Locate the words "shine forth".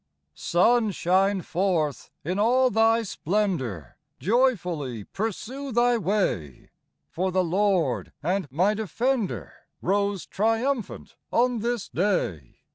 0.93-2.09